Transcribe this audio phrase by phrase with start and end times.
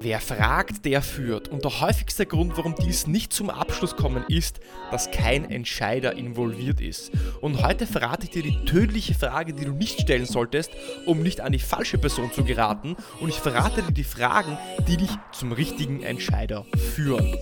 [0.00, 1.48] Wer fragt, der führt.
[1.48, 6.80] Und der häufigste Grund, warum dies nicht zum Abschluss kommen, ist, dass kein Entscheider involviert
[6.80, 7.10] ist.
[7.40, 10.72] Und heute verrate ich dir die tödliche Frage, die du nicht stellen solltest,
[11.06, 12.96] um nicht an die falsche Person zu geraten.
[13.20, 17.36] Und ich verrate dir die Fragen, die dich zum richtigen Entscheider führen.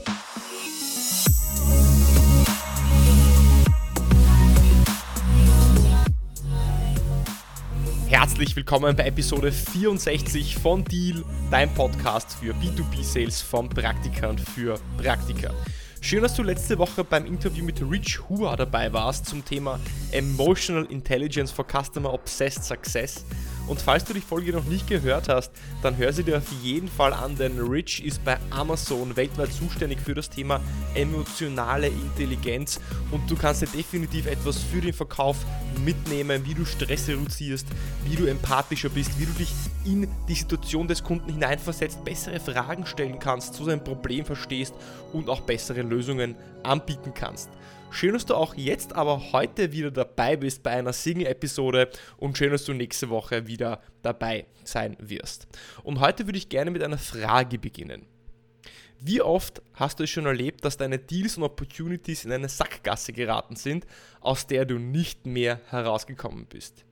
[8.13, 15.55] Herzlich willkommen bei Episode 64 von Deal, dein Podcast für B2B-Sales von Praktikern für Praktiker.
[16.03, 19.81] Schön, dass du letzte Woche beim Interview mit Rich Hua dabei warst zum Thema
[20.11, 23.25] Emotional Intelligence for Customer Obsessed Success.
[23.69, 25.53] Und falls du die Folge noch nicht gehört hast,
[25.83, 30.01] dann hör sie dir auf jeden Fall an, denn Rich ist bei Amazon weltweit zuständig
[30.01, 30.61] für das Thema
[30.95, 32.81] emotionale Intelligenz
[33.11, 35.37] und du kannst dir definitiv etwas für den Verkauf
[35.85, 37.67] mitnehmen, wie du Stress reduzierst,
[38.05, 39.53] wie du empathischer bist, wie du dich
[39.85, 44.75] in die Situation des Kunden hineinversetzt, bessere Fragen stellen kannst, zu seinem Problem verstehst
[45.13, 47.49] und auch bessere Lösungen anbieten kannst.
[47.95, 52.51] Schön, dass du auch jetzt aber heute wieder dabei bist bei einer Single-Episode und schön,
[52.51, 55.47] dass du nächste Woche wieder dabei sein wirst.
[55.83, 58.07] Und heute würde ich gerne mit einer Frage beginnen.
[58.99, 63.13] Wie oft hast du es schon erlebt, dass deine Deals und Opportunities in eine Sackgasse
[63.13, 63.87] geraten sind,
[64.23, 66.87] aus der du nicht mehr herausgekommen bist?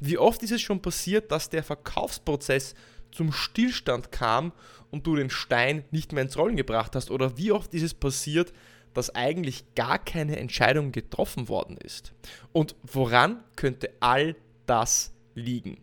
[0.00, 2.74] Wie oft ist es schon passiert, dass der Verkaufsprozess
[3.12, 4.52] zum Stillstand kam
[4.90, 7.10] und du den Stein nicht mehr ins Rollen gebracht hast?
[7.10, 8.54] Oder wie oft ist es passiert,
[8.96, 12.14] dass eigentlich gar keine Entscheidung getroffen worden ist.
[12.52, 15.78] Und woran könnte all das liegen?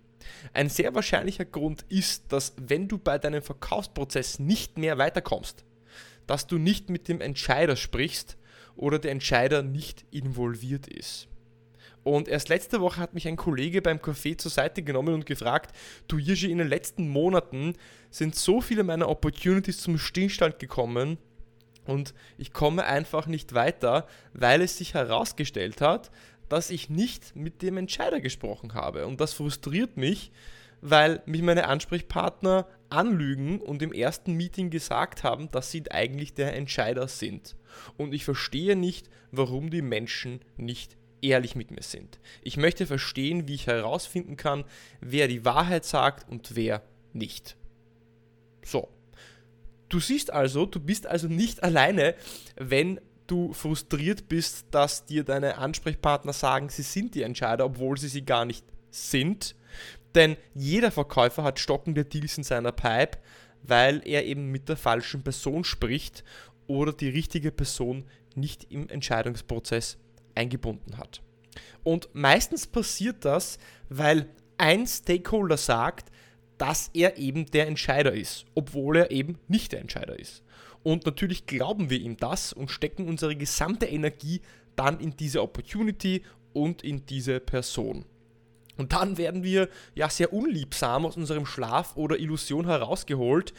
[0.51, 5.63] Ein sehr wahrscheinlicher Grund ist, dass wenn du bei deinem Verkaufsprozess nicht mehr weiterkommst,
[6.25, 8.37] dass du nicht mit dem Entscheider sprichst
[8.75, 11.27] oder der Entscheider nicht involviert ist.
[12.03, 15.75] Und erst letzte Woche hat mich ein Kollege beim Café zur Seite genommen und gefragt,
[16.07, 17.75] du Jirschi, in den letzten Monaten
[18.09, 21.19] sind so viele meiner Opportunities zum Stillstand gekommen,
[21.85, 26.11] und ich komme einfach nicht weiter, weil es sich herausgestellt hat,
[26.49, 29.07] dass ich nicht mit dem Entscheider gesprochen habe.
[29.07, 30.31] Und das frustriert mich,
[30.81, 36.55] weil mich meine Ansprechpartner anlügen und im ersten Meeting gesagt haben, dass sie eigentlich der
[36.55, 37.55] Entscheider sind.
[37.97, 42.19] Und ich verstehe nicht, warum die Menschen nicht ehrlich mit mir sind.
[42.41, 44.65] Ich möchte verstehen, wie ich herausfinden kann,
[44.99, 46.83] wer die Wahrheit sagt und wer
[47.13, 47.55] nicht.
[48.63, 48.89] So,
[49.93, 52.15] Du siehst also, du bist also nicht alleine,
[52.55, 58.07] wenn du frustriert bist, dass dir deine Ansprechpartner sagen, sie sind die Entscheider, obwohl sie
[58.07, 59.55] sie gar nicht sind.
[60.15, 63.19] Denn jeder Verkäufer hat stockende Deals in seiner Pipe,
[63.61, 66.23] weil er eben mit der falschen Person spricht
[66.65, 69.99] oder die richtige Person nicht im Entscheidungsprozess
[70.33, 71.21] eingebunden hat.
[71.83, 73.59] Und meistens passiert das,
[73.89, 74.27] weil
[74.57, 76.09] ein Stakeholder sagt,
[76.63, 80.43] dass er eben der Entscheider ist, obwohl er eben nicht der Entscheider ist.
[80.81, 84.39] Und natürlich glauben wir ihm das und stecken unsere gesamte Energie
[84.77, 88.05] dann in diese Opportunity und in diese Person.
[88.77, 93.53] Und dann werden wir ja sehr unliebsam aus unserem Schlaf oder Illusion herausgeholt,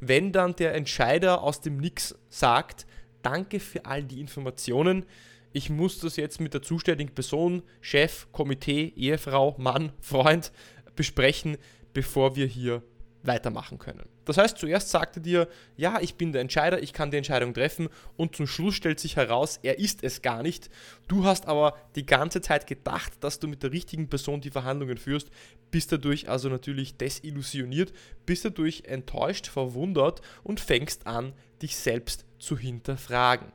[0.00, 2.86] wenn dann der Entscheider aus dem Nix sagt,
[3.22, 5.06] danke für all die Informationen,
[5.54, 10.52] ich muss das jetzt mit der zuständigen Person, Chef, Komitee, Ehefrau, Mann, Freund
[10.94, 11.56] besprechen
[11.92, 12.82] bevor wir hier
[13.22, 14.08] weitermachen können.
[14.24, 17.52] Das heißt, zuerst sagt er dir, ja, ich bin der Entscheider, ich kann die Entscheidung
[17.52, 20.70] treffen und zum Schluss stellt sich heraus, er ist es gar nicht.
[21.08, 24.98] Du hast aber die ganze Zeit gedacht, dass du mit der richtigen Person die Verhandlungen
[24.98, 25.30] führst,
[25.70, 27.92] bist dadurch also natürlich desillusioniert,
[28.24, 33.52] bist dadurch enttäuscht, verwundert und fängst an, dich selbst zu hinterfragen.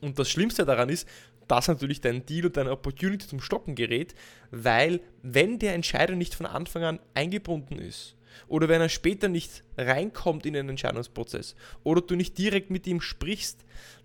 [0.00, 1.08] Und das Schlimmste daran ist,
[1.48, 4.14] dass natürlich dein Deal und deine Opportunity zum Stocken gerät,
[4.50, 8.16] weil wenn der Entscheider nicht von Anfang an eingebunden ist
[8.46, 13.00] oder wenn er später nicht reinkommt in den Entscheidungsprozess oder du nicht direkt mit ihm
[13.00, 13.64] sprichst,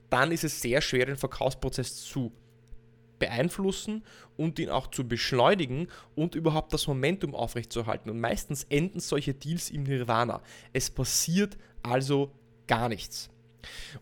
[0.10, 2.32] dann ist es sehr schwer, den Verkaufsprozess zu
[3.20, 4.04] beeinflussen
[4.38, 8.10] und ihn auch zu beschleunigen und überhaupt das Momentum aufrechtzuerhalten.
[8.10, 10.42] Und meistens enden solche Deals im Nirvana.
[10.74, 12.32] Es passiert also
[12.68, 13.30] gar nichts.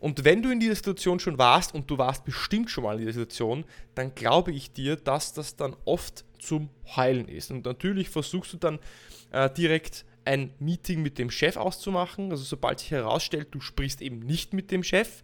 [0.00, 3.06] Und wenn du in dieser Situation schon warst und du warst bestimmt schon mal in
[3.06, 3.64] dieser Situation,
[3.94, 7.50] dann glaube ich dir, dass das dann oft zum Heulen ist.
[7.50, 8.78] Und natürlich versuchst du dann
[9.30, 12.30] äh, direkt ein Meeting mit dem Chef auszumachen.
[12.30, 15.22] Also sobald sich herausstellt, du sprichst eben nicht mit dem Chef,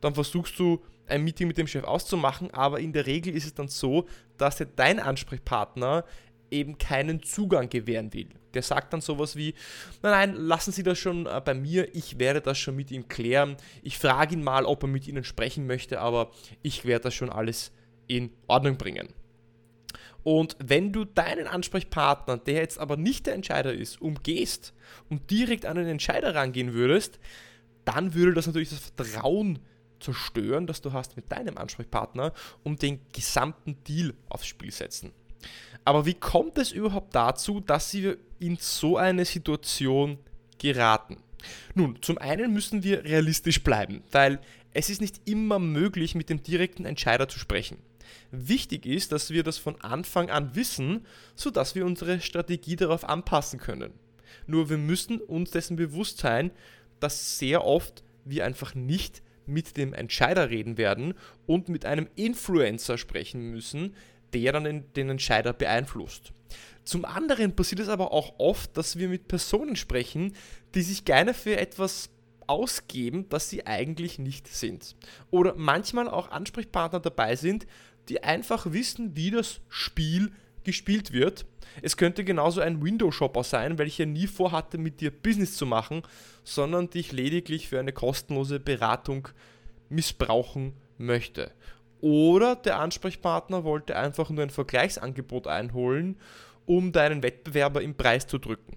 [0.00, 3.54] dann versuchst du ein Meeting mit dem Chef auszumachen, aber in der Regel ist es
[3.54, 4.06] dann so,
[4.38, 6.04] dass dein Ansprechpartner
[6.50, 8.28] eben keinen Zugang gewähren will.
[8.54, 9.54] Der sagt dann sowas wie,
[10.02, 13.08] nein, nein, lassen Sie das schon äh, bei mir, ich werde das schon mit ihm
[13.08, 13.56] klären.
[13.82, 16.30] Ich frage ihn mal, ob er mit Ihnen sprechen möchte, aber
[16.62, 17.72] ich werde das schon alles
[18.06, 19.08] in Ordnung bringen.
[20.22, 24.74] Und wenn du deinen Ansprechpartner, der jetzt aber nicht der Entscheider ist, umgehst
[25.08, 27.18] und direkt an den Entscheider rangehen würdest,
[27.84, 29.60] dann würde das natürlich das Vertrauen
[29.98, 32.32] zerstören, das du hast mit deinem Ansprechpartner
[32.62, 35.12] und den gesamten Deal aufs Spiel setzen.
[35.84, 40.18] Aber wie kommt es überhaupt dazu, dass wir in so eine Situation
[40.58, 41.16] geraten?
[41.74, 44.40] Nun, zum einen müssen wir realistisch bleiben, weil
[44.72, 47.78] es ist nicht immer möglich, mit dem direkten Entscheider zu sprechen.
[48.30, 53.58] Wichtig ist, dass wir das von Anfang an wissen, sodass wir unsere Strategie darauf anpassen
[53.58, 53.92] können.
[54.46, 56.50] Nur wir müssen uns dessen bewusst sein,
[57.00, 61.14] dass sehr oft wir einfach nicht mit dem Entscheider reden werden
[61.46, 63.94] und mit einem Influencer sprechen müssen,
[64.32, 66.32] der dann den Entscheider beeinflusst.
[66.84, 70.34] Zum anderen passiert es aber auch oft, dass wir mit Personen sprechen,
[70.74, 72.10] die sich gerne für etwas
[72.46, 74.96] ausgeben, das sie eigentlich nicht sind.
[75.30, 77.66] Oder manchmal auch Ansprechpartner dabei sind,
[78.08, 80.32] die einfach wissen, wie das Spiel
[80.64, 81.46] gespielt wird.
[81.80, 86.02] Es könnte genauso ein Window-Shopper sein, welcher nie vorhatte, mit dir Business zu machen,
[86.42, 89.28] sondern dich lediglich für eine kostenlose Beratung
[89.88, 91.52] missbrauchen möchte.
[92.00, 96.16] Oder der Ansprechpartner wollte einfach nur ein Vergleichsangebot einholen,
[96.66, 98.76] um deinen Wettbewerber im Preis zu drücken.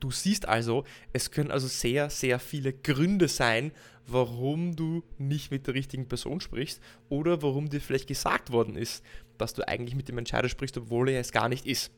[0.00, 3.72] Du siehst also, es können also sehr, sehr viele Gründe sein,
[4.06, 9.04] warum du nicht mit der richtigen Person sprichst oder warum dir vielleicht gesagt worden ist,
[9.36, 11.90] dass du eigentlich mit dem Entscheider sprichst, obwohl er es gar nicht ist.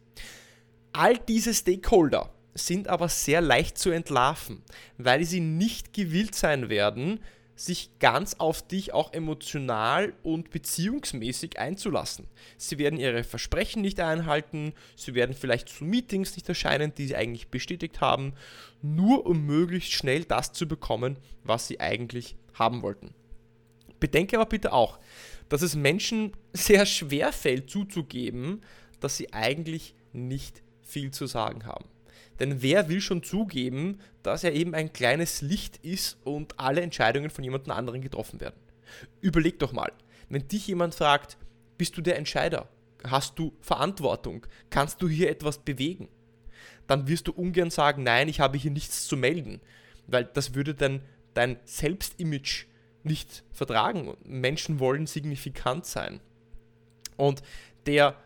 [0.93, 4.63] All diese Stakeholder sind aber sehr leicht zu entlarven,
[4.99, 7.21] weil sie nicht gewillt sein werden,
[7.61, 12.27] sich ganz auf dich auch emotional und beziehungsmäßig einzulassen.
[12.57, 17.17] Sie werden ihre Versprechen nicht einhalten, sie werden vielleicht zu Meetings nicht erscheinen, die sie
[17.17, 18.33] eigentlich bestätigt haben,
[18.81, 23.12] nur um möglichst schnell das zu bekommen, was sie eigentlich haben wollten.
[23.99, 24.99] Bedenke aber bitte auch,
[25.51, 28.63] dass es Menschen sehr schwer fällt zuzugeben,
[29.01, 31.85] dass sie eigentlich nicht viel zu sagen haben.
[32.38, 37.31] Denn wer will schon zugeben, dass er eben ein kleines Licht ist und alle Entscheidungen
[37.31, 38.61] von jemand anderen getroffen werden?
[39.20, 39.93] Überleg doch mal,
[40.28, 41.37] wenn dich jemand fragt,
[41.76, 42.69] bist du der Entscheider?
[43.05, 44.46] Hast du Verantwortung?
[44.69, 46.08] Kannst du hier etwas bewegen?
[46.87, 49.61] Dann wirst du ungern sagen, nein, ich habe hier nichts zu melden,
[50.06, 51.02] weil das würde dann
[51.34, 52.67] dein Selbstimage
[53.02, 54.17] nicht vertragen.
[54.25, 56.20] Menschen wollen signifikant sein.
[57.17, 57.43] Und
[57.87, 58.17] der,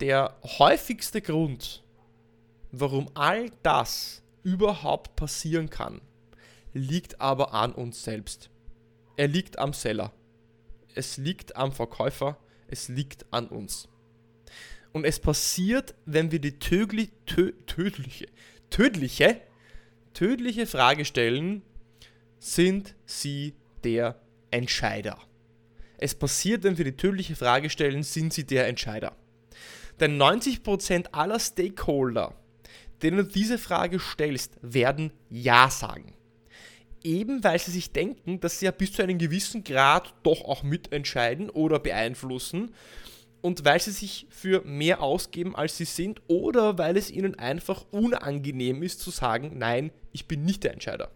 [0.00, 1.82] der häufigste Grund,
[2.80, 6.00] warum all das überhaupt passieren kann,
[6.72, 8.50] liegt aber an uns selbst.
[9.16, 10.12] Er liegt am Seller.
[10.94, 12.38] Es liegt am Verkäufer.
[12.68, 13.88] Es liegt an uns.
[14.92, 18.26] Und es passiert, wenn wir die tödli tö tödliche,
[18.70, 19.40] tödliche,
[20.14, 21.62] tödliche Frage stellen,
[22.38, 24.20] sind sie der
[24.50, 25.18] Entscheider?
[25.98, 29.16] Es passiert, wenn wir die tödliche Frage stellen, sind sie der Entscheider?
[30.00, 32.34] Denn 90% aller Stakeholder
[33.02, 36.14] denen du diese Frage stellst, werden Ja sagen.
[37.02, 40.62] Eben weil sie sich denken, dass sie ja bis zu einem gewissen Grad doch auch
[40.62, 42.74] mitentscheiden oder beeinflussen
[43.42, 47.84] und weil sie sich für mehr ausgeben, als sie sind oder weil es ihnen einfach
[47.92, 51.10] unangenehm ist zu sagen, nein, ich bin nicht der Entscheider.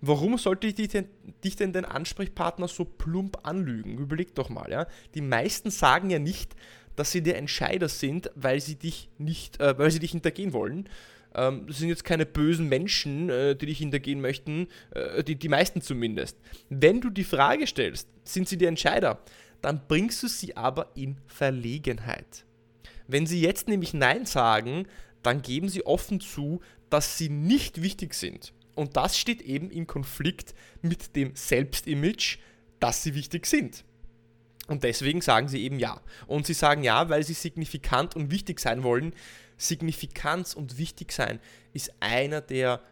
[0.00, 1.08] Warum sollte ich dich denn,
[1.42, 3.98] dich denn den Ansprechpartner so plump anlügen?
[3.98, 4.86] Überleg doch mal, ja.
[5.14, 6.54] Die meisten sagen ja nicht,
[6.96, 10.88] dass sie der Entscheider sind, weil sie dich nicht, äh, weil sie dich hintergehen wollen.
[11.34, 15.48] Ähm, das sind jetzt keine bösen Menschen, äh, die dich hintergehen möchten, äh, die, die
[15.48, 16.38] meisten zumindest.
[16.68, 19.20] Wenn du die Frage stellst, sind sie der Entscheider,
[19.60, 22.44] dann bringst du sie aber in Verlegenheit.
[23.06, 24.86] Wenn sie jetzt nämlich Nein sagen,
[25.22, 28.52] dann geben sie offen zu, dass sie nicht wichtig sind.
[28.74, 32.38] Und das steht eben in Konflikt mit dem Selbstimage,
[32.78, 33.84] dass sie wichtig sind.
[34.66, 36.00] Und deswegen sagen sie eben ja.
[36.26, 39.14] Und sie sagen ja, weil sie signifikant und wichtig sein wollen.
[39.56, 41.40] Signifikanz und wichtig sein
[41.72, 42.82] ist einer der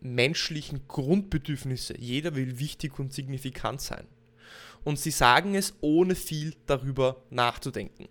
[0.00, 1.98] menschlichen Grundbedürfnisse.
[1.98, 4.06] Jeder will wichtig und signifikant sein.
[4.84, 8.08] Und sie sagen es, ohne viel darüber nachzudenken.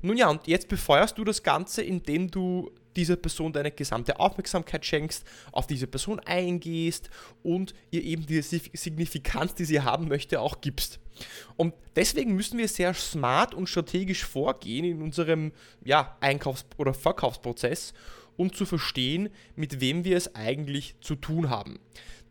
[0.00, 4.84] Nun ja, und jetzt befeuerst du das Ganze, indem du dieser Person deine gesamte Aufmerksamkeit
[4.84, 7.10] schenkst, auf diese Person eingehst
[7.42, 10.98] und ihr eben diese Signifikanz, die sie haben möchte, auch gibst.
[11.56, 15.52] Und deswegen müssen wir sehr smart und strategisch vorgehen in unserem
[15.84, 17.94] ja, Einkaufs- oder Verkaufsprozess,
[18.36, 21.78] um zu verstehen, mit wem wir es eigentlich zu tun haben.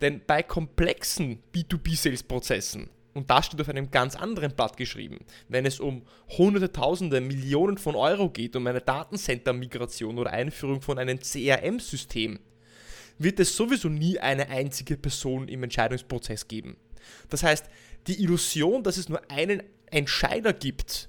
[0.00, 5.18] Denn bei komplexen B2B-Sales-Prozessen und das steht auf einem ganz anderen Blatt geschrieben.
[5.48, 11.00] Wenn es um hunderte, tausende, Millionen von Euro geht, um eine Datencenter-Migration oder Einführung von
[11.00, 12.38] einem CRM-System,
[13.18, 16.76] wird es sowieso nie eine einzige Person im Entscheidungsprozess geben.
[17.28, 17.66] Das heißt,
[18.06, 21.08] die Illusion, dass es nur einen Entscheider gibt,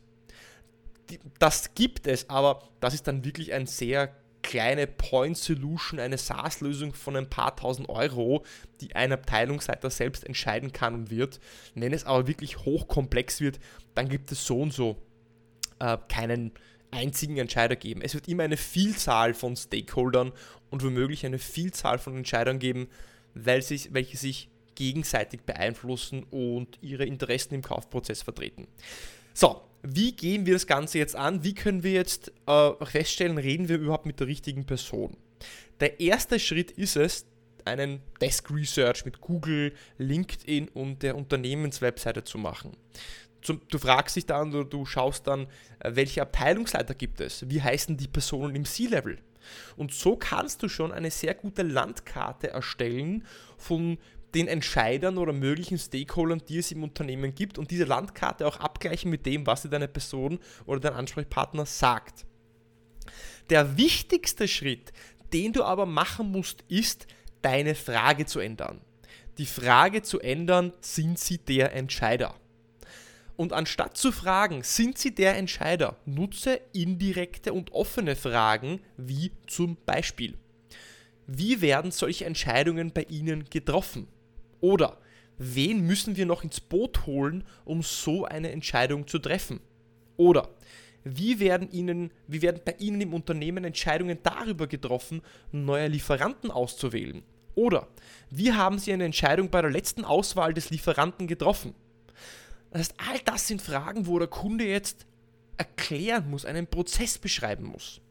[1.38, 6.93] das gibt es, aber das ist dann wirklich ein sehr kleine Point Solution, eine SaaS-Lösung
[6.93, 8.43] von ein paar tausend Euro,
[8.81, 11.39] die ein Abteilungsleiter selbst entscheiden kann und wird.
[11.75, 13.60] Wenn es aber wirklich hochkomplex wird,
[13.96, 14.98] dann gibt es so und so
[15.79, 16.51] äh, keinen
[16.91, 18.01] einzigen Entscheider geben.
[18.01, 20.31] Es wird immer eine Vielzahl von Stakeholdern
[20.69, 22.88] und womöglich eine Vielzahl von Entscheidern geben,
[23.34, 28.67] weil sich, welche sich gegenseitig beeinflussen und ihre Interessen im Kaufprozess vertreten.
[29.34, 31.44] So, wie gehen wir das Ganze jetzt an?
[31.44, 35.18] Wie können wir jetzt äh, feststellen, reden wir überhaupt mit der richtigen Person?
[35.80, 37.26] Der erste Schritt ist es,
[37.66, 42.76] einen Desk Research mit Google, LinkedIn und der Unternehmenswebseite zu machen.
[43.42, 45.48] Zum, du fragst dich dann oder du schaust dann,
[45.80, 47.50] äh, welche Abteilungsleiter gibt es?
[47.50, 49.20] Wie heißen die Personen im C-Level?
[49.78, 53.26] Und so kannst du schon eine sehr gute Landkarte erstellen
[53.58, 53.98] von
[54.36, 59.10] den Entscheidern oder möglichen Stakeholdern, die es im Unternehmen gibt und diese Landkarte auch abgleichen
[59.10, 62.26] mit dem, was dir deine Person oder dein Ansprechpartner sagt.
[63.50, 64.92] Der wichtigste Schritt,
[65.34, 67.08] den du aber machen musst, ist,
[67.42, 68.82] deine Frage zu ändern.
[69.38, 72.36] Die Frage zu ändern, sind sie der Entscheider?
[73.38, 79.78] Und anstatt zu fragen, sind sie der Entscheider, nutze indirekte und offene Fragen wie zum
[79.86, 80.38] Beispiel,
[81.26, 84.08] wie werden solche Entscheidungen bei Ihnen getroffen?
[84.62, 84.98] Oder
[85.38, 89.60] wen müssen wir noch ins Boot holen, um so eine Entscheidung zu treffen?
[90.18, 90.50] Oder
[91.04, 97.24] wie werden, Ihnen, wie werden bei Ihnen im Unternehmen Entscheidungen darüber getroffen, neue Lieferanten auszuwählen?
[97.56, 97.88] Oder
[98.30, 101.74] wie haben Sie eine Entscheidung bei der letzten Auswahl des Lieferanten getroffen?
[102.72, 105.06] Das heißt, all das sind Fragen, wo der Kunde jetzt
[105.58, 108.01] erklären muss, einen Prozess beschreiben muss.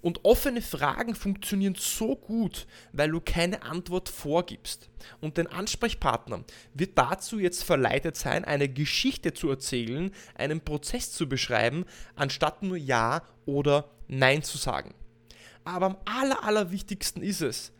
[0.00, 4.90] Und offene Fragen funktionieren so gut, weil du keine Antwort vorgibst.
[5.20, 11.28] Und dein Ansprechpartner wird dazu jetzt verleitet sein, eine Geschichte zu erzählen, einen Prozess zu
[11.28, 14.94] beschreiben, anstatt nur Ja oder Nein zu sagen.
[15.64, 17.72] Aber am aller, allerwichtigsten ist es,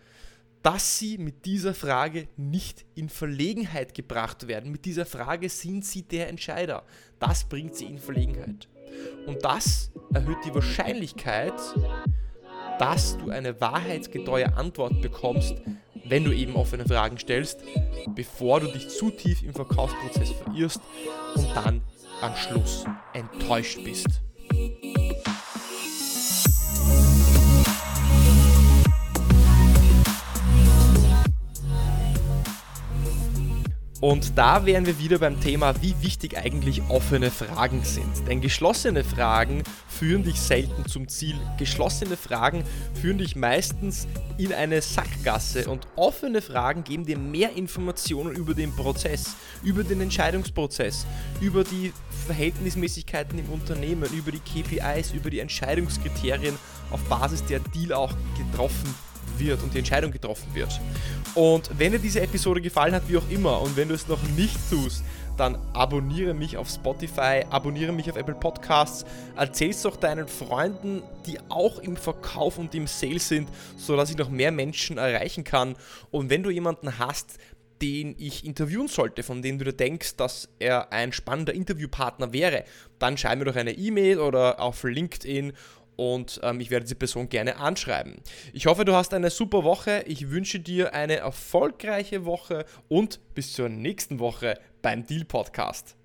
[0.62, 4.72] dass sie mit dieser Frage nicht in Verlegenheit gebracht werden.
[4.72, 6.84] Mit dieser Frage sind sie der Entscheider.
[7.18, 8.68] Das bringt sie in Verlegenheit.
[9.26, 11.54] Und das erhöht die Wahrscheinlichkeit,
[12.78, 15.56] dass du eine wahrheitsgetreue Antwort bekommst,
[16.04, 17.60] wenn du eben offene Fragen stellst,
[18.14, 20.80] bevor du dich zu tief im Verkaufsprozess verirrst
[21.34, 21.82] und dann
[22.20, 24.22] am Schluss enttäuscht bist.
[34.00, 38.28] Und da wären wir wieder beim Thema, wie wichtig eigentlich offene Fragen sind.
[38.28, 41.34] Denn geschlossene Fragen führen dich selten zum Ziel.
[41.58, 42.62] Geschlossene Fragen
[43.00, 48.70] führen dich meistens in eine Sackgasse und offene Fragen geben dir mehr Informationen über den
[48.76, 51.04] Prozess, über den Entscheidungsprozess,
[51.40, 51.92] über die
[52.26, 56.56] Verhältnismäßigkeiten im Unternehmen, über die KPIs, über die Entscheidungskriterien,
[56.92, 58.94] auf Basis der Deal auch getroffen
[59.38, 60.80] wird und die Entscheidung getroffen wird.
[61.34, 64.22] Und wenn dir diese Episode gefallen hat, wie auch immer, und wenn du es noch
[64.36, 65.04] nicht tust,
[65.36, 69.04] dann abonniere mich auf Spotify, abonniere mich auf Apple Podcasts,
[69.36, 74.16] erzähl es doch deinen Freunden, die auch im Verkauf und im Sales sind, sodass ich
[74.16, 75.76] noch mehr Menschen erreichen kann.
[76.10, 77.38] Und wenn du jemanden hast,
[77.80, 82.64] den ich interviewen sollte, von dem du dir denkst, dass er ein spannender Interviewpartner wäre,
[82.98, 85.52] dann schreib mir doch eine E-Mail oder auf LinkedIn
[85.98, 88.22] und ähm, ich werde diese Person gerne anschreiben.
[88.52, 90.04] Ich hoffe, du hast eine super Woche.
[90.06, 95.97] Ich wünsche dir eine erfolgreiche Woche und bis zur nächsten Woche beim Deal Podcast.